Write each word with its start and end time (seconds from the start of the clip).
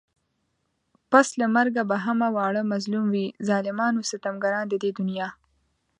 پس 1.11 1.27
له 1.39 1.45
مرگه 1.55 1.83
به 1.89 1.97
همه 2.05 2.27
واړه 2.35 2.61
مظلوم 2.71 3.05
وي 3.13 3.25
ظالمان 3.49 3.93
و 3.95 4.07
ستمگار 4.11 4.55
د 4.69 4.73
دې 4.83 4.91
دنيا 4.99 5.29